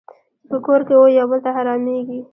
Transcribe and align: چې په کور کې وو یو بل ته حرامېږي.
چې 0.41 0.45
په 0.49 0.57
کور 0.65 0.79
کې 0.87 0.95
وو 0.99 1.15
یو 1.17 1.25
بل 1.31 1.39
ته 1.45 1.49
حرامېږي. 1.55 2.19